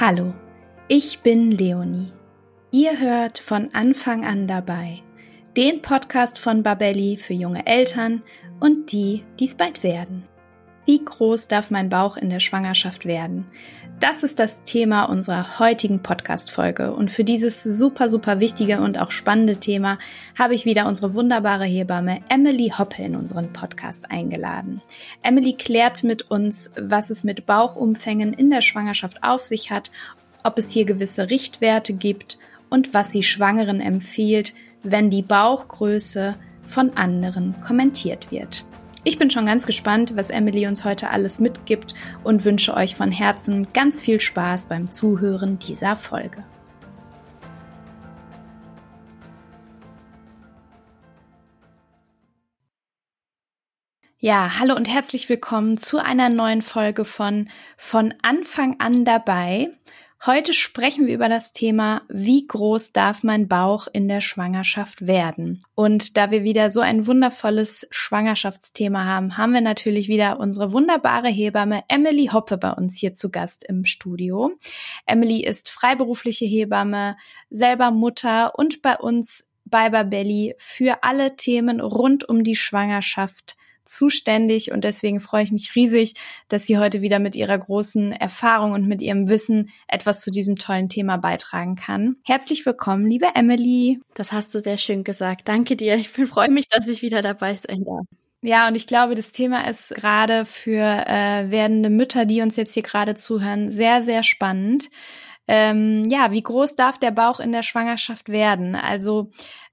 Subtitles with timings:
[0.00, 0.32] Hallo,
[0.88, 2.10] ich bin Leonie.
[2.70, 5.02] Ihr hört von Anfang an dabei
[5.58, 8.22] den Podcast von Babelli für junge Eltern
[8.60, 10.26] und die, die es bald werden.
[10.90, 13.46] Wie groß darf mein Bauch in der Schwangerschaft werden?
[14.00, 16.92] Das ist das Thema unserer heutigen Podcast-Folge.
[16.92, 20.00] Und für dieses super, super wichtige und auch spannende Thema
[20.36, 24.82] habe ich wieder unsere wunderbare Hebamme Emily Hoppe in unseren Podcast eingeladen.
[25.22, 29.92] Emily klärt mit uns, was es mit Bauchumfängen in der Schwangerschaft auf sich hat,
[30.42, 32.36] ob es hier gewisse Richtwerte gibt
[32.68, 38.64] und was sie Schwangeren empfiehlt, wenn die Bauchgröße von anderen kommentiert wird.
[39.02, 43.10] Ich bin schon ganz gespannt, was Emily uns heute alles mitgibt und wünsche euch von
[43.10, 46.44] Herzen ganz viel Spaß beim Zuhören dieser Folge.
[54.18, 59.70] Ja, hallo und herzlich willkommen zu einer neuen Folge von Von Anfang an dabei.
[60.26, 65.60] Heute sprechen wir über das Thema, wie groß darf mein Bauch in der Schwangerschaft werden?
[65.74, 71.28] Und da wir wieder so ein wundervolles Schwangerschaftsthema haben, haben wir natürlich wieder unsere wunderbare
[71.28, 74.52] Hebamme Emily Hoppe bei uns hier zu Gast im Studio.
[75.06, 77.16] Emily ist freiberufliche Hebamme,
[77.48, 83.56] selber Mutter und bei uns bei Babelli für alle Themen rund um die Schwangerschaft
[83.90, 86.14] zuständig und deswegen freue ich mich riesig,
[86.48, 90.56] dass sie heute wieder mit ihrer großen Erfahrung und mit ihrem Wissen etwas zu diesem
[90.56, 92.16] tollen Thema beitragen kann.
[92.24, 94.00] Herzlich willkommen, liebe Emily.
[94.14, 95.48] Das hast du sehr schön gesagt.
[95.48, 95.94] Danke dir.
[95.96, 98.06] Ich freue mich, dass ich wieder dabei sein darf.
[98.42, 102.72] Ja, und ich glaube, das Thema ist gerade für äh, werdende Mütter, die uns jetzt
[102.72, 104.88] hier gerade zuhören, sehr, sehr spannend.
[105.46, 108.74] Ähm, ja, wie groß darf der Bauch in der Schwangerschaft werden?
[108.76, 109.30] Also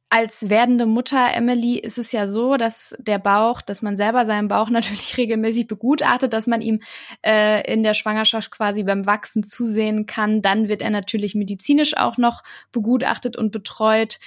[0.09, 4.47] als werdende Mutter, Emily, ist es ja so, dass der Bauch, dass man selber seinen
[4.47, 6.81] Bauch natürlich regelmäßig begutachtet, dass man ihm
[7.25, 10.41] äh, in der Schwangerschaft quasi beim Wachsen zusehen kann.
[10.41, 14.19] Dann wird er natürlich medizinisch auch noch begutachtet und betreut.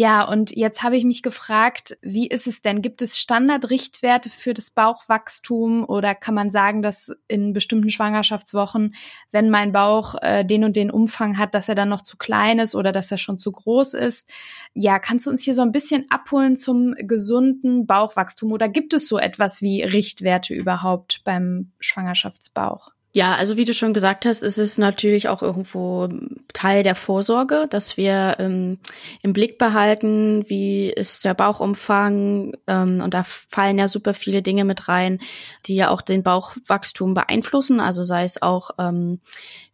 [0.00, 2.82] Ja, und jetzt habe ich mich gefragt, wie ist es denn?
[2.82, 8.94] Gibt es Standardrichtwerte für das Bauchwachstum oder kann man sagen, dass in bestimmten Schwangerschaftswochen,
[9.32, 12.60] wenn mein Bauch äh, den und den Umfang hat, dass er dann noch zu klein
[12.60, 14.30] ist oder dass er schon zu groß ist?
[14.72, 19.08] Ja, kannst du uns hier so ein bisschen abholen zum gesunden Bauchwachstum oder gibt es
[19.08, 22.92] so etwas wie Richtwerte überhaupt beim Schwangerschaftsbauch?
[23.18, 26.08] Ja, also wie du schon gesagt hast, ist es natürlich auch irgendwo
[26.52, 28.78] Teil der Vorsorge, dass wir ähm,
[29.22, 34.64] im Blick behalten, wie ist der Bauchumfang ähm, und da fallen ja super viele Dinge
[34.64, 35.18] mit rein,
[35.66, 39.18] die ja auch den Bauchwachstum beeinflussen, also sei es auch ähm,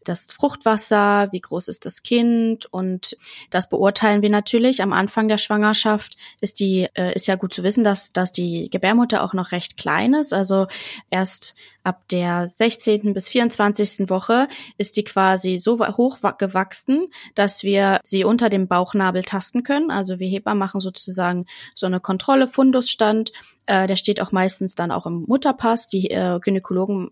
[0.04, 3.16] das Fruchtwasser, wie groß ist das Kind und
[3.50, 4.82] das beurteilen wir natürlich.
[4.82, 8.68] Am Anfang der Schwangerschaft ist die äh, ist ja gut zu wissen, dass dass die
[8.70, 10.32] Gebärmutter auch noch recht klein ist.
[10.32, 10.66] Also
[11.10, 11.54] erst
[11.84, 13.12] ab der 16.
[13.12, 14.08] bis 24.
[14.08, 14.48] Woche
[14.78, 19.90] ist die quasi so hoch gewachsen, dass wir sie unter dem Bauchnabel tasten können.
[19.90, 23.32] Also wir Hebammen machen sozusagen so eine Kontrolle, Fundusstand.
[23.66, 25.86] Äh, der steht auch meistens dann auch im Mutterpass.
[25.86, 27.10] Die äh, Gynäkologen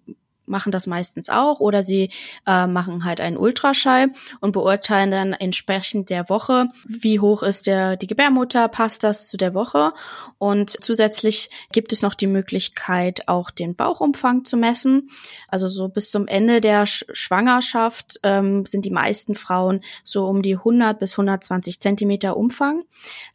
[0.53, 2.11] machen das meistens auch oder sie
[2.47, 7.97] äh, machen halt einen Ultraschall und beurteilen dann entsprechend der Woche, wie hoch ist der
[7.97, 9.93] die Gebärmutter, passt das zu der Woche
[10.39, 15.11] und zusätzlich gibt es noch die Möglichkeit auch den Bauchumfang zu messen.
[15.49, 20.43] Also so bis zum Ende der Sch Schwangerschaft ähm, sind die meisten Frauen so um
[20.43, 22.85] die 100 bis 120 Zentimeter Umfang.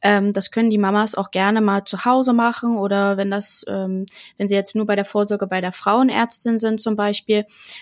[0.01, 4.05] Ähm, das können die Mamas auch gerne mal zu Hause machen oder wenn das ähm,
[4.37, 7.06] wenn sie jetzt nur bei der Vorsorge bei der Frauenärztin sind zum Beispiel,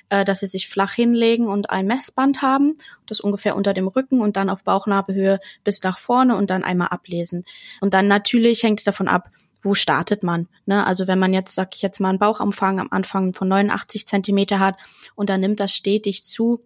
[0.09, 4.21] äh, dass sie sich flach hinlegen und ein Messband haben, das ungefähr unter dem Rücken
[4.21, 7.45] und dann auf Bauchnabelhöhe bis nach vorne und dann einmal ablesen.
[7.81, 9.29] Und dann natürlich hängt es davon ab,
[9.61, 10.47] wo startet man?
[10.65, 10.85] Ne?
[10.85, 14.59] Also wenn man jetzt, sag ich jetzt mal, einen Bauchumfang am Anfang von 89 Zentimeter
[14.59, 14.75] hat
[15.15, 16.63] und dann nimmt das stetig zu,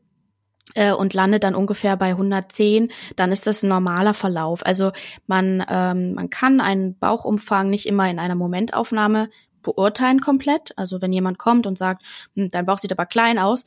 [0.76, 4.66] äh, und landet dann ungefähr bei 110, dann ist das ein normaler Verlauf.
[4.66, 4.91] Also
[5.28, 9.30] man, ähm, man kann einen Bauchumfang nicht immer in einer Momentaufnahme
[9.62, 10.78] beurteilen komplett.
[10.78, 12.03] Also wenn jemand kommt und sagt,
[12.36, 13.66] hm, dein Bauch sieht aber klein aus,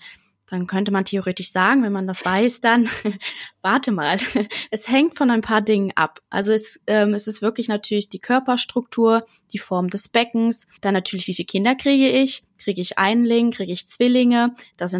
[0.53, 2.89] dann könnte man theoretisch sagen, wenn man das weiß, dann
[3.63, 4.19] warte mal.
[4.71, 6.21] Es hängt von ein paar Dingen ab.
[6.29, 11.27] Also es, ähm, es ist wirklich natürlich die Körperstruktur, die Form des Beckens, dann natürlich,
[11.27, 12.45] wie viele Kinder kriege ich?
[12.59, 14.55] Kriege ich Einling, kriege ich Zwillinge?
[14.77, 14.95] Das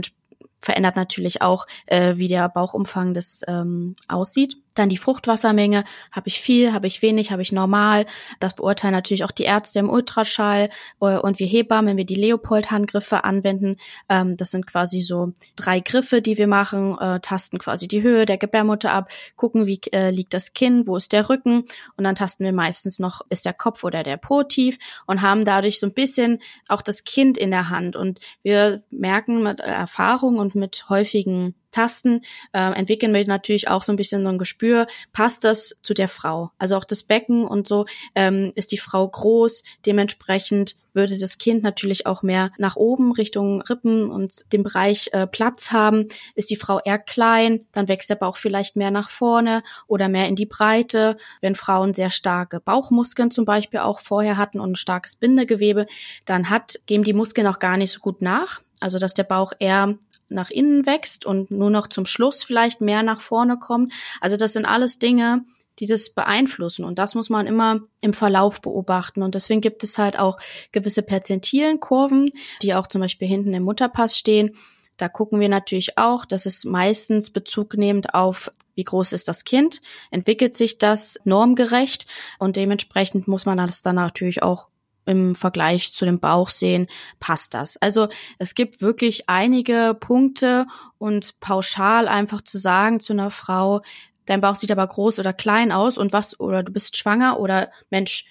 [0.63, 4.57] verändert natürlich auch, äh, wie der Bauchumfang des ähm, aussieht.
[4.75, 5.85] Dann die Fruchtwassermenge.
[6.11, 8.07] Habe ich viel, habe ich wenig, habe ich normal.
[8.41, 10.69] Das beurteilen natürlich auch die Ärzte im Ultraschall
[11.01, 13.77] äh, und wir Hebammen, wenn wir die Leopold-Handgriffe anwenden.
[14.09, 18.27] Ähm, das sind quasi so drei Griffe, die wir machen, äh, tasten quasi die Höhe
[18.27, 21.65] der Gebärmutter ab, gucken, wie äh, liegt das Kinn, wo ist der Rücken
[21.97, 25.45] und dann tasten wir meistens noch, ist der Kopf oder der Po tief und haben
[25.45, 27.97] dadurch so ein bisschen auch das Kind in der Hand.
[27.97, 32.21] Und wir merken mit Erfahrung und mit häufigen tasten,
[32.53, 36.09] äh, entwickeln wir natürlich auch so ein bisschen so ein Gespür, passt das zu der
[36.09, 36.51] Frau?
[36.59, 41.63] Also auch das Becken und so, ähm, ist die Frau groß, dementsprechend würde das Kind
[41.63, 46.09] natürlich auch mehr nach oben Richtung Rippen und dem Bereich äh, Platz haben.
[46.35, 50.29] Ist die Frau eher klein, dann wächst der Bauch vielleicht mehr nach vorne oder mehr
[50.29, 51.17] in die Breite.
[51.41, 55.87] Wenn Frauen sehr starke Bauchmuskeln zum Beispiel auch vorher hatten und ein starkes Bindegewebe,
[56.25, 58.61] dann hat, geben die Muskeln auch gar nicht so gut nach.
[58.81, 59.97] Also dass der Bauch eher
[60.33, 63.93] nach innen wächst und nur noch zum Schluss vielleicht mehr nach vorne kommt.
[64.21, 65.45] Also das sind alles Dinge,
[65.79, 66.85] die das beeinflussen.
[66.85, 69.23] Und das muss man immer im Verlauf beobachten.
[69.23, 70.39] Und deswegen gibt es halt auch
[70.71, 72.31] gewisse Perzentilenkurven,
[72.63, 74.57] die auch zum Beispiel hinten im Mutterpass stehen.
[74.97, 79.45] Da gucken wir natürlich auch, dass es meistens Bezug nehmend auf, wie groß ist das
[79.45, 79.81] Kind,
[80.11, 82.07] entwickelt sich das normgerecht
[82.39, 84.69] und dementsprechend muss man das dann natürlich auch
[85.05, 86.87] im Vergleich zu dem Bauch sehen,
[87.21, 87.77] passt das.
[87.79, 88.09] Also
[88.39, 90.67] es gibt wirklich einige Punkte
[90.99, 93.83] und pauschal einfach zu sagen zu einer Frau,
[94.27, 97.71] dein Bauch sieht aber groß oder klein aus und was, oder du bist schwanger oder
[97.91, 98.25] Mensch,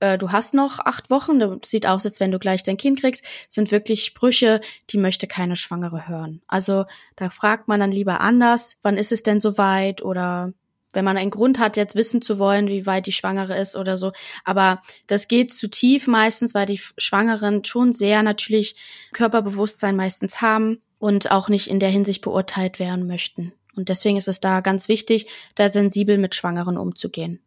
[0.00, 3.00] äh, du hast noch acht Wochen, das sieht aus, als wenn du gleich dein Kind
[3.00, 4.60] kriegst, sind wirklich Sprüche,
[4.90, 6.42] die möchte keine Schwangere hören.
[6.46, 6.84] Also
[7.16, 10.52] da fragt man dann lieber anders, wann ist es denn soweit oder
[10.98, 13.96] wenn man einen Grund hat, jetzt wissen zu wollen, wie weit die Schwangere ist oder
[13.96, 14.10] so.
[14.42, 18.74] Aber das geht zu tief meistens, weil die Schwangeren schon sehr natürlich
[19.12, 23.52] Körperbewusstsein meistens haben und auch nicht in der Hinsicht beurteilt werden möchten.
[23.76, 27.38] Und deswegen ist es da ganz wichtig, da sensibel mit Schwangeren umzugehen.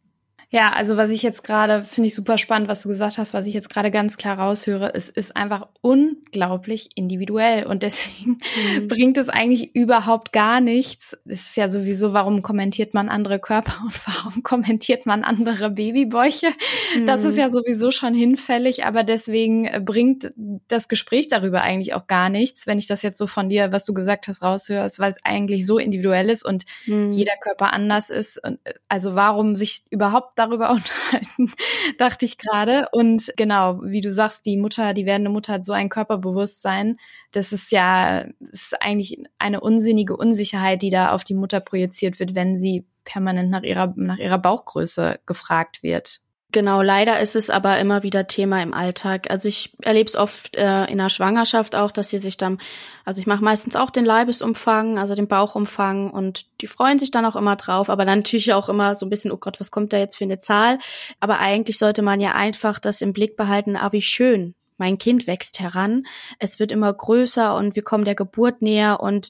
[0.53, 3.47] Ja, also was ich jetzt gerade, finde ich super spannend, was du gesagt hast, was
[3.47, 8.37] ich jetzt gerade ganz klar raushöre, es ist einfach unglaublich individuell und deswegen
[8.75, 8.87] mhm.
[8.89, 11.17] bringt es eigentlich überhaupt gar nichts.
[11.25, 16.49] Es ist ja sowieso, warum kommentiert man andere Körper und warum kommentiert man andere Babybäuche?
[16.97, 17.05] Mhm.
[17.05, 17.39] Das ist mhm.
[17.39, 20.33] ja sowieso schon hinfällig, aber deswegen äh, bringt
[20.67, 23.85] das Gespräch darüber eigentlich auch gar nichts, wenn ich das jetzt so von dir, was
[23.85, 27.13] du gesagt hast, raushöre, weil es eigentlich so individuell ist und mhm.
[27.13, 28.35] jeder Körper anders ist.
[28.39, 28.57] Äh,
[28.89, 31.53] also warum sich überhaupt darüber unterhalten,
[31.97, 32.87] dachte ich gerade.
[32.91, 36.97] Und genau, wie du sagst, die Mutter, die werdende Mutter hat so ein Körperbewusstsein.
[37.31, 42.35] Das ist ja, ist eigentlich eine unsinnige Unsicherheit, die da auf die Mutter projiziert wird,
[42.35, 46.21] wenn sie permanent nach ihrer, nach ihrer Bauchgröße gefragt wird.
[46.53, 49.29] Genau, leider ist es aber immer wieder Thema im Alltag.
[49.29, 52.59] Also ich erlebe es oft äh, in der Schwangerschaft auch, dass sie sich dann,
[53.05, 57.25] also ich mache meistens auch den Leibesumfang, also den Bauchumfang und die freuen sich dann
[57.25, 59.93] auch immer drauf, aber dann natürlich auch immer so ein bisschen, oh Gott, was kommt
[59.93, 60.77] da jetzt für eine Zahl?
[61.21, 65.27] Aber eigentlich sollte man ja einfach das im Blick behalten, ah, wie schön, mein Kind
[65.27, 66.03] wächst heran,
[66.39, 69.29] es wird immer größer und wir kommen der Geburt näher und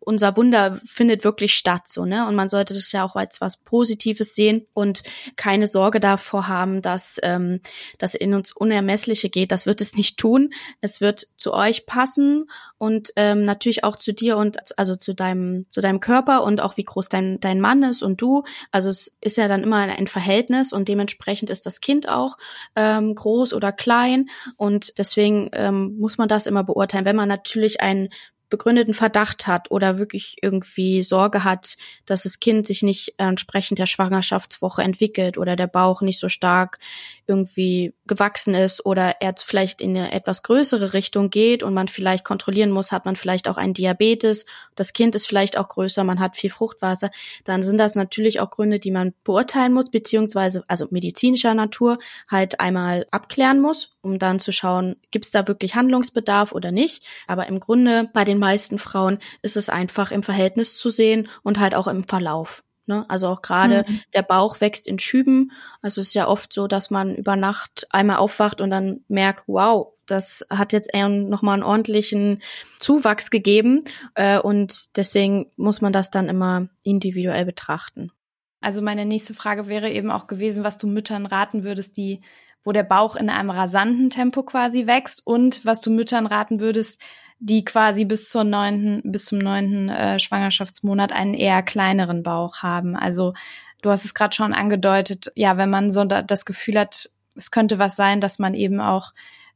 [0.00, 2.26] unser Wunder findet wirklich statt, so, ne?
[2.26, 5.02] Und man sollte das ja auch als was Positives sehen und
[5.36, 7.60] keine Sorge davor haben, dass ähm,
[7.98, 9.52] das in uns Unermessliche geht.
[9.52, 10.50] Das wird es nicht tun.
[10.80, 15.66] Es wird zu euch passen und ähm, natürlich auch zu dir und also zu deinem
[15.70, 18.44] zu deinem Körper und auch wie groß dein dein Mann ist und du.
[18.70, 22.36] Also es ist ja dann immer ein Verhältnis und dementsprechend ist das Kind auch
[22.76, 27.04] ähm, groß oder klein und deswegen ähm, muss man das immer beurteilen.
[27.04, 28.10] Wenn man natürlich einen
[28.54, 33.86] begründeten Verdacht hat oder wirklich irgendwie Sorge hat, dass das Kind sich nicht entsprechend der
[33.86, 36.78] Schwangerschaftswoche entwickelt oder der Bauch nicht so stark
[37.26, 42.22] irgendwie gewachsen ist oder er vielleicht in eine etwas größere Richtung geht und man vielleicht
[42.22, 44.46] kontrollieren muss, hat man vielleicht auch einen Diabetes,
[44.76, 47.10] das Kind ist vielleicht auch größer, man hat viel Fruchtwasser,
[47.42, 52.60] dann sind das natürlich auch Gründe, die man beurteilen muss, beziehungsweise also medizinischer Natur halt
[52.60, 57.04] einmal abklären muss, um dann zu schauen, gibt es da wirklich Handlungsbedarf oder nicht.
[57.26, 61.58] Aber im Grunde bei den meisten Frauen ist es einfach im Verhältnis zu sehen und
[61.58, 62.62] halt auch im Verlauf.
[62.86, 63.04] Ne?
[63.08, 64.00] Also auch gerade mhm.
[64.12, 65.52] der Bauch wächst in Schüben.
[65.80, 69.44] Also es ist ja oft so, dass man über Nacht einmal aufwacht und dann merkt,
[69.46, 72.42] wow, das hat jetzt eher nochmal einen ordentlichen
[72.78, 73.84] Zuwachs gegeben.
[74.14, 78.12] Äh, und deswegen muss man das dann immer individuell betrachten.
[78.60, 82.22] Also meine nächste Frage wäre eben auch gewesen, was du Müttern raten würdest, die,
[82.64, 87.00] wo der Bauch in einem rasanten Tempo quasi wächst und was du Müttern raten würdest,
[87.38, 92.96] die quasi bis zur neunten, bis zum neunten äh, Schwangerschaftsmonat einen eher kleineren Bauch haben.
[92.96, 93.34] Also
[93.82, 97.78] du hast es gerade schon angedeutet, ja, wenn man so das Gefühl hat, es könnte
[97.78, 99.12] was sein, dass man eben auch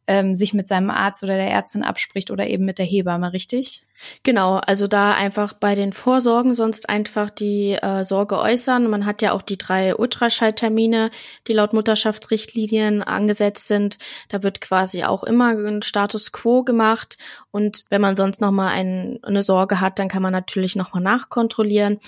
[0.06, 3.84] ähm, sich mit seinem Arzt oder der Ärztin abspricht oder eben mit der Hebamme, richtig?
[4.22, 8.88] Genau, also da einfach bei den Vorsorgen sonst einfach die äh, Sorge äußern.
[8.88, 11.10] Man hat ja auch die drei Ultraschalltermine,
[11.46, 13.98] die laut Mutterschaftsrichtlinien angesetzt sind.
[14.28, 17.18] Da wird quasi auch immer ein Status quo gemacht.
[17.50, 21.98] Und wenn man sonst nochmal ein, eine Sorge hat, dann kann man natürlich nochmal nachkontrollieren.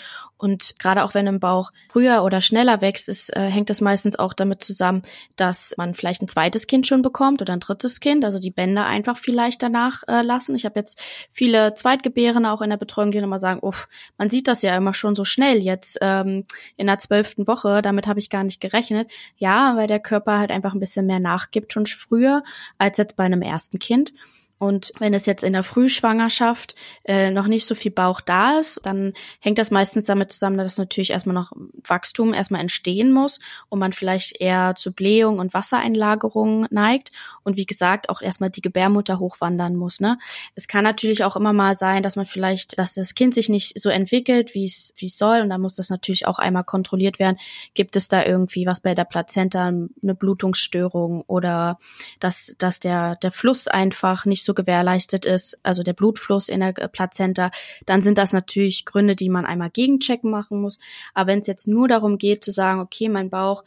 [0.41, 4.19] Und gerade auch wenn im Bauch früher oder schneller wächst, ist, äh, hängt das meistens
[4.19, 5.03] auch damit zusammen,
[5.37, 8.87] dass man vielleicht ein zweites Kind schon bekommt oder ein drittes Kind, also die Bänder
[8.87, 10.55] einfach vielleicht danach äh, lassen.
[10.55, 14.49] Ich habe jetzt viele Zweitgebärende auch in der Betreuung, die nochmal sagen, uff, man sieht
[14.49, 16.45] das ja immer schon so schnell jetzt ähm,
[16.77, 19.11] in der zwölften Woche, damit habe ich gar nicht gerechnet.
[19.37, 22.43] Ja, weil der Körper halt einfach ein bisschen mehr nachgibt schon früher
[22.79, 24.13] als jetzt bei einem ersten Kind.
[24.61, 26.75] Und wenn es jetzt in der Frühschwangerschaft
[27.05, 30.77] äh, noch nicht so viel Bauch da ist, dann hängt das meistens damit zusammen, dass
[30.77, 31.53] natürlich erstmal noch
[31.83, 33.41] Wachstum erstmal entstehen muss
[33.71, 37.11] und man vielleicht eher zu Blähung und Wassereinlagerung neigt
[37.43, 39.99] und wie gesagt auch erstmal die Gebärmutter hochwandern muss.
[39.99, 40.19] Ne?
[40.55, 43.81] Es kann natürlich auch immer mal sein, dass man vielleicht, dass das Kind sich nicht
[43.81, 47.19] so entwickelt, wie es wie es soll und dann muss das natürlich auch einmal kontrolliert
[47.19, 47.39] werden.
[47.73, 51.79] Gibt es da irgendwie was bei der Plazenta, eine Blutungsstörung oder
[52.19, 56.61] dass dass der der Fluss einfach nicht so so gewährleistet ist, also der Blutfluss in
[56.61, 57.51] der Plazenta,
[57.87, 60.79] dann sind das natürlich Gründe, die man einmal gegenchecken machen muss.
[61.15, 63.65] Aber wenn es jetzt nur darum geht zu sagen, okay, mein Bauch,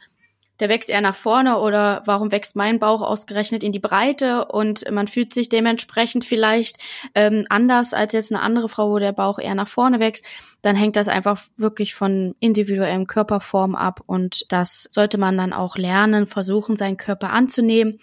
[0.60, 4.46] der wächst eher nach vorne oder warum wächst mein Bauch ausgerechnet in die Breite?
[4.46, 6.78] Und man fühlt sich dementsprechend vielleicht
[7.16, 10.24] ähm, anders als jetzt eine andere Frau, wo der Bauch eher nach vorne wächst,
[10.62, 14.02] dann hängt das einfach wirklich von individuellem Körperform ab.
[14.06, 18.00] Und das sollte man dann auch lernen, versuchen, seinen Körper anzunehmen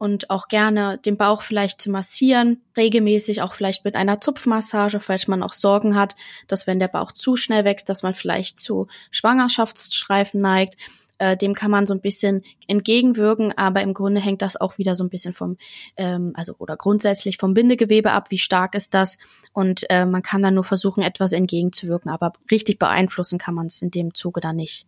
[0.00, 5.28] und auch gerne den Bauch vielleicht zu massieren, regelmäßig auch vielleicht mit einer Zupfmassage, falls
[5.28, 6.16] man auch Sorgen hat,
[6.48, 10.76] dass wenn der Bauch zu schnell wächst, dass man vielleicht zu Schwangerschaftsstreifen neigt.
[11.20, 14.96] Äh, dem kann man so ein bisschen entgegenwirken, aber im Grunde hängt das auch wieder
[14.96, 15.58] so ein bisschen vom,
[15.98, 19.18] ähm, also oder grundsätzlich vom Bindegewebe ab, wie stark ist das
[19.52, 23.82] und äh, man kann dann nur versuchen, etwas entgegenzuwirken, aber richtig beeinflussen kann man es
[23.82, 24.86] in dem Zuge dann nicht.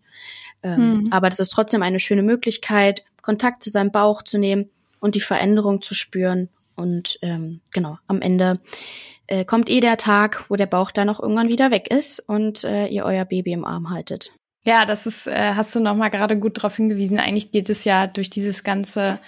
[0.63, 1.09] Ähm, hm.
[1.11, 4.71] Aber das ist trotzdem eine schöne Möglichkeit, Kontakt zu seinem Bauch zu nehmen
[5.01, 6.49] und die Veränderung zu spüren.
[6.77, 8.59] Und ähm, genau, am Ende
[9.27, 12.65] äh, kommt eh der Tag, wo der Bauch dann auch irgendwann wieder weg ist und
[12.65, 14.33] äh, ihr euer Baby im Arm haltet.
[14.65, 17.19] Ja, das ist, äh, hast du noch mal gerade gut darauf hingewiesen.
[17.19, 19.19] Eigentlich geht es ja durch dieses ganze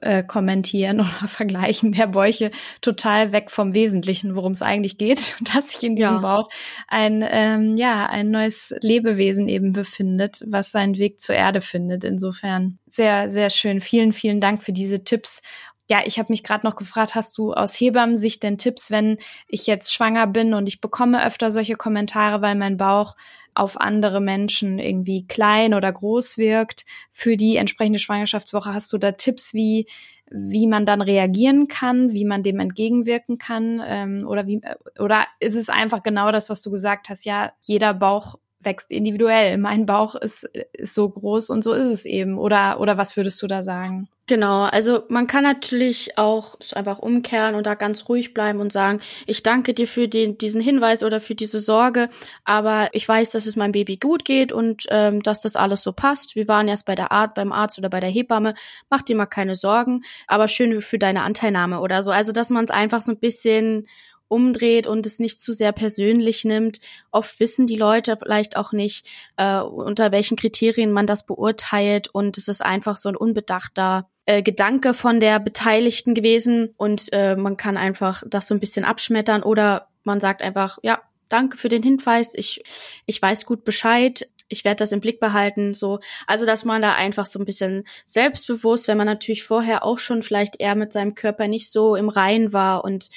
[0.00, 5.72] äh, Kommentieren oder Vergleichen der Bäuche total weg vom Wesentlichen, worum es eigentlich geht, dass
[5.72, 6.20] sich in diesem ja.
[6.20, 6.48] Bauch
[6.86, 12.04] ein ähm, ja ein neues Lebewesen eben befindet, was seinen Weg zur Erde findet.
[12.04, 13.80] Insofern sehr sehr schön.
[13.80, 15.42] Vielen vielen Dank für diese Tipps
[15.88, 19.66] ja, ich habe mich gerade noch gefragt, hast du aus Hebammensicht denn Tipps, wenn ich
[19.66, 23.16] jetzt schwanger bin und ich bekomme öfter solche Kommentare, weil mein Bauch
[23.54, 28.74] auf andere Menschen irgendwie klein oder groß wirkt für die entsprechende Schwangerschaftswoche.
[28.74, 29.86] Hast du da Tipps, wie
[30.30, 34.60] wie man dann reagieren kann, wie man dem entgegenwirken kann, ähm, oder wie
[34.98, 37.24] oder ist es einfach genau das, was du gesagt hast?
[37.24, 39.58] Ja, jeder Bauch wächst individuell.
[39.58, 42.38] Mein Bauch ist, ist so groß und so ist es eben.
[42.38, 44.08] Oder, oder was würdest du da sagen?
[44.26, 49.00] Genau, also man kann natürlich auch einfach umkehren und da ganz ruhig bleiben und sagen,
[49.26, 52.08] ich danke dir für den, diesen Hinweis oder für diese Sorge,
[52.42, 55.92] aber ich weiß, dass es meinem Baby gut geht und ähm, dass das alles so
[55.92, 56.36] passt.
[56.36, 58.54] Wir waren erst bei der Art, beim Arzt oder bei der Hebamme,
[58.88, 62.10] mach dir mal keine Sorgen, aber schön für deine Anteilnahme oder so.
[62.10, 63.86] Also dass man es einfach so ein bisschen
[64.28, 66.78] umdreht und es nicht zu sehr persönlich nimmt.
[67.10, 72.38] Oft wissen die Leute vielleicht auch nicht, äh, unter welchen Kriterien man das beurteilt und
[72.38, 77.56] es ist einfach so ein unbedachter äh, Gedanke von der Beteiligten gewesen und äh, man
[77.56, 81.82] kann einfach das so ein bisschen abschmettern oder man sagt einfach, ja, danke für den
[81.82, 82.62] Hinweis, ich,
[83.06, 86.00] ich weiß gut Bescheid, ich werde das im Blick behalten, so.
[86.26, 90.22] Also, dass man da einfach so ein bisschen selbstbewusst, wenn man natürlich vorher auch schon
[90.22, 93.08] vielleicht eher mit seinem Körper nicht so im Rein war und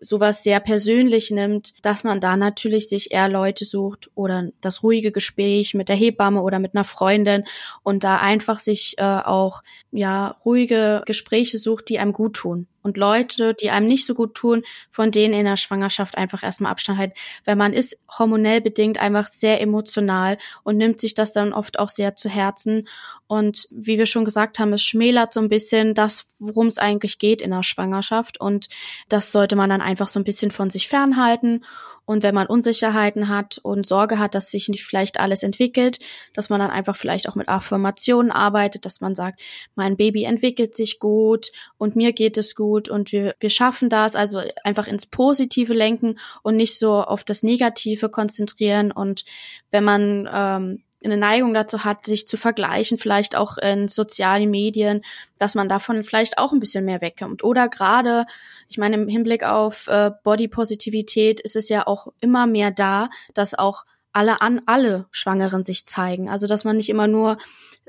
[0.00, 5.12] sowas sehr persönlich nimmt, dass man da natürlich sich eher Leute sucht oder das ruhige
[5.12, 7.44] Gespräch mit der Hebamme oder mit einer Freundin
[7.82, 12.96] und da einfach sich äh, auch ja ruhige Gespräche sucht, die einem gut tun und
[12.96, 16.98] Leute, die einem nicht so gut tun, von denen in der Schwangerschaft einfach erstmal Abstand
[16.98, 21.78] halten, weil man ist hormonell bedingt einfach sehr emotional und nimmt sich das dann oft
[21.78, 22.88] auch sehr zu Herzen.
[23.26, 27.18] Und wie wir schon gesagt haben, es schmälert so ein bisschen das, worum es eigentlich
[27.18, 28.40] geht in der Schwangerschaft.
[28.40, 28.68] Und
[29.08, 31.64] das sollte man dann einfach so ein bisschen von sich fernhalten
[32.10, 36.00] und wenn man Unsicherheiten hat und Sorge hat, dass sich nicht vielleicht alles entwickelt,
[36.34, 39.40] dass man dann einfach vielleicht auch mit Affirmationen arbeitet, dass man sagt,
[39.76, 44.16] mein Baby entwickelt sich gut und mir geht es gut und wir, wir schaffen das.
[44.16, 48.90] Also einfach ins Positive lenken und nicht so auf das Negative konzentrieren.
[48.90, 49.24] Und
[49.70, 55.02] wenn man ähm, eine Neigung dazu hat, sich zu vergleichen, vielleicht auch in sozialen Medien,
[55.38, 57.42] dass man davon vielleicht auch ein bisschen mehr wegkommt.
[57.42, 58.26] Oder gerade,
[58.68, 63.08] ich meine, im Hinblick auf äh, Body Positivität ist es ja auch immer mehr da,
[63.34, 66.28] dass auch alle an alle Schwangeren sich zeigen.
[66.28, 67.38] Also dass man nicht immer nur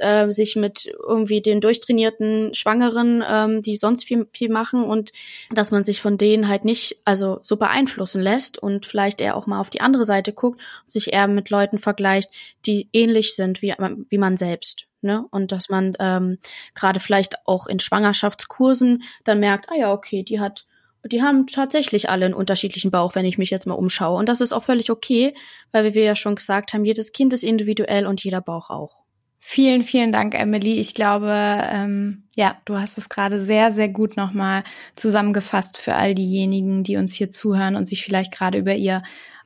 [0.01, 5.11] äh, sich mit irgendwie den durchtrainierten Schwangeren, ähm, die sonst viel, viel machen und
[5.51, 9.47] dass man sich von denen halt nicht also so beeinflussen lässt und vielleicht eher auch
[9.47, 12.29] mal auf die andere Seite guckt und sich eher mit Leuten vergleicht,
[12.65, 13.73] die ähnlich sind wie,
[14.09, 14.87] wie man selbst.
[15.01, 15.25] Ne?
[15.31, 16.37] Und dass man ähm,
[16.75, 20.65] gerade vielleicht auch in Schwangerschaftskursen dann merkt, ah ja, okay, die hat
[21.03, 24.17] die haben tatsächlich alle einen unterschiedlichen Bauch, wenn ich mich jetzt mal umschaue.
[24.17, 25.33] Und das ist auch völlig okay,
[25.71, 29.00] weil wie wir ja schon gesagt haben, jedes Kind ist individuell und jeder Bauch auch.
[29.43, 30.73] Vielen, vielen Dank, Emily.
[30.79, 34.63] Ich glaube, ähm, ja, du hast es gerade sehr, sehr gut nochmal
[34.95, 39.01] zusammengefasst für all diejenigen, die uns hier zuhören und sich vielleicht gerade über ihr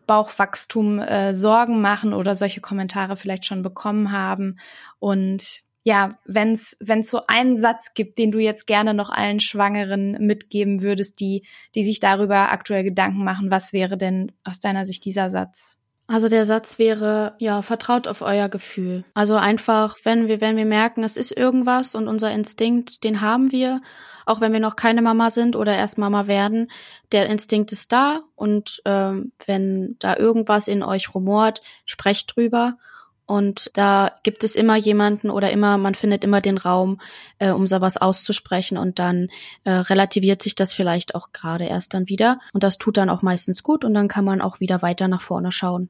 [0.05, 4.59] Bauchwachstum äh, Sorgen machen oder solche Kommentare vielleicht schon bekommen haben.
[4.99, 10.11] Und ja, wenn es so einen Satz gibt, den du jetzt gerne noch allen Schwangeren
[10.19, 15.05] mitgeben würdest, die, die sich darüber aktuell Gedanken machen, was wäre denn aus deiner Sicht
[15.05, 15.77] dieser Satz?
[16.07, 19.03] Also der Satz wäre, ja, vertraut auf euer Gefühl.
[19.15, 23.51] Also einfach, wenn wir, wenn wir merken, es ist irgendwas und unser Instinkt, den haben
[23.51, 23.81] wir,
[24.27, 26.69] auch wenn wir noch keine Mama sind oder erst Mama werden,
[27.11, 32.77] der Instinkt ist da und ähm, wenn da irgendwas in euch rumort, sprecht drüber.
[33.27, 37.01] Und da gibt es immer jemanden oder immer, man findet immer den Raum,
[37.39, 39.29] äh, um sowas auszusprechen und dann
[39.63, 42.39] äh, relativiert sich das vielleicht auch gerade erst dann wieder.
[42.53, 45.21] Und das tut dann auch meistens gut und dann kann man auch wieder weiter nach
[45.21, 45.89] vorne schauen.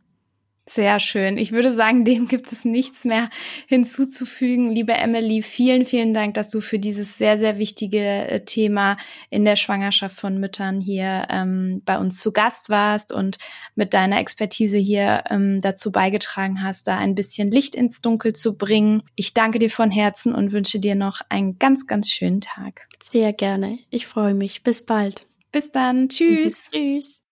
[0.67, 1.38] Sehr schön.
[1.38, 3.29] Ich würde sagen, dem gibt es nichts mehr
[3.67, 4.72] hinzuzufügen.
[4.72, 8.98] Liebe Emily, vielen, vielen Dank, dass du für dieses sehr, sehr wichtige äh, Thema
[9.29, 13.38] in der Schwangerschaft von Müttern hier ähm, bei uns zu Gast warst und
[13.75, 18.57] mit deiner Expertise hier ähm, dazu beigetragen hast, da ein bisschen Licht ins Dunkel zu
[18.57, 19.03] bringen.
[19.15, 22.88] Ich danke dir von Herzen und wünsche dir noch einen ganz, ganz schönen Tag.
[23.03, 23.77] Sehr gerne.
[23.91, 24.63] Ich freue mich.
[24.63, 25.27] Bis bald.
[25.51, 26.10] Bis dann.
[26.10, 26.69] Tschüss.
[26.74, 27.25] Tschüss.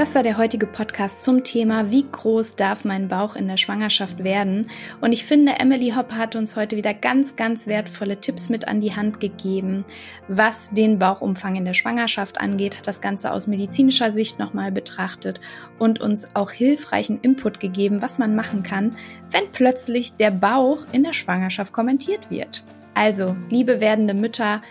[0.00, 4.24] Das war der heutige Podcast zum Thema, wie groß darf mein Bauch in der Schwangerschaft
[4.24, 4.70] werden?
[5.02, 8.80] Und ich finde, Emily Hoppe hat uns heute wieder ganz, ganz wertvolle Tipps mit an
[8.80, 9.84] die Hand gegeben,
[10.26, 15.42] was den Bauchumfang in der Schwangerschaft angeht, hat das Ganze aus medizinischer Sicht nochmal betrachtet
[15.78, 18.96] und uns auch hilfreichen Input gegeben, was man machen kann,
[19.30, 22.64] wenn plötzlich der Bauch in der Schwangerschaft kommentiert wird.
[22.94, 24.62] Also, liebe werdende Mütter,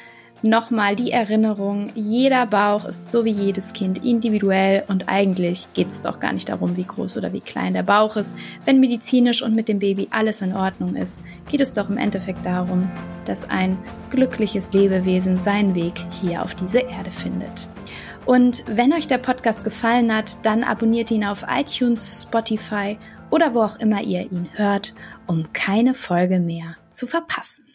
[0.42, 6.02] Nochmal die Erinnerung, jeder Bauch ist so wie jedes Kind individuell und eigentlich geht es
[6.02, 8.38] doch gar nicht darum, wie groß oder wie klein der Bauch ist.
[8.64, 12.46] Wenn medizinisch und mit dem Baby alles in Ordnung ist, geht es doch im Endeffekt
[12.46, 12.90] darum,
[13.26, 13.78] dass ein
[14.12, 17.68] glückliches Lebewesen seinen Weg hier auf diese Erde findet.
[18.26, 22.98] Und wenn euch der Podcast gefallen hat, dann abonniert ihn auf iTunes, Spotify
[23.30, 24.94] oder wo auch immer ihr ihn hört,
[25.28, 27.69] um keine Folge mehr zu verpassen.